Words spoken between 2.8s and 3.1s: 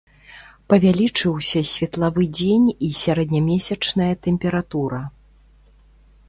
і